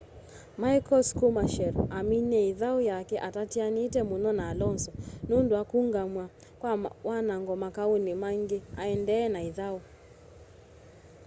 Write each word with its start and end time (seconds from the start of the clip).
michael 0.61 1.03
schumacher 1.09 1.73
aminie 1.99 2.41
ithau 2.51 2.77
yake 2.91 3.15
atatianite 3.27 3.99
muno 4.09 4.29
na 4.39 4.43
alonso 4.53 4.91
nundu 5.29 5.51
wa 5.57 5.63
kuungamw'a 5.69 6.25
kwa 6.59 6.71
wanango 7.09 7.53
makauni 7.63 8.11
maingi 8.21 8.57
aendee 8.83 9.25
na 9.33 9.39
ithau 9.49 9.77